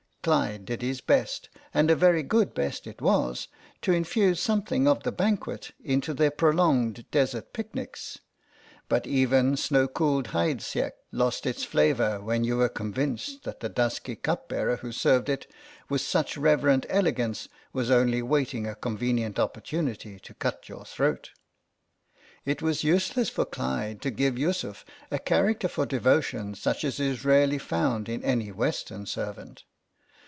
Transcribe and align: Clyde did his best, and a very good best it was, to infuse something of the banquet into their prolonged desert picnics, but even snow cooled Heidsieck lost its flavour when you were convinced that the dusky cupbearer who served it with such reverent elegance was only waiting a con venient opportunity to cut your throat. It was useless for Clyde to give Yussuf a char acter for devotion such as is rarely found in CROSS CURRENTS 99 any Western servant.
Clyde 0.23 0.65
did 0.65 0.83
his 0.83 1.01
best, 1.01 1.49
and 1.73 1.89
a 1.89 1.95
very 1.95 2.21
good 2.21 2.53
best 2.53 2.85
it 2.85 3.01
was, 3.01 3.47
to 3.81 3.91
infuse 3.91 4.39
something 4.39 4.87
of 4.87 5.01
the 5.01 5.11
banquet 5.11 5.71
into 5.83 6.13
their 6.13 6.29
prolonged 6.29 7.09
desert 7.09 7.53
picnics, 7.53 8.19
but 8.87 9.07
even 9.07 9.57
snow 9.57 9.87
cooled 9.87 10.27
Heidsieck 10.27 10.91
lost 11.11 11.47
its 11.47 11.63
flavour 11.63 12.21
when 12.21 12.43
you 12.43 12.57
were 12.57 12.69
convinced 12.69 13.41
that 13.45 13.61
the 13.61 13.67
dusky 13.69 14.15
cupbearer 14.15 14.75
who 14.75 14.91
served 14.91 15.27
it 15.27 15.51
with 15.89 16.01
such 16.01 16.37
reverent 16.37 16.85
elegance 16.87 17.49
was 17.73 17.89
only 17.89 18.21
waiting 18.21 18.67
a 18.67 18.75
con 18.75 18.95
venient 18.95 19.39
opportunity 19.39 20.19
to 20.19 20.35
cut 20.35 20.69
your 20.69 20.85
throat. 20.85 21.31
It 22.45 22.61
was 22.61 22.83
useless 22.83 23.29
for 23.31 23.43
Clyde 23.45 24.03
to 24.03 24.11
give 24.11 24.37
Yussuf 24.37 24.85
a 25.09 25.17
char 25.17 25.45
acter 25.51 25.67
for 25.67 25.87
devotion 25.87 26.53
such 26.53 26.83
as 26.83 26.99
is 26.99 27.25
rarely 27.25 27.57
found 27.57 28.07
in 28.07 28.19
CROSS 28.19 28.27
CURRENTS 28.27 28.27
99 28.27 28.31
any 28.43 28.51
Western 28.51 29.05
servant. 29.07 29.63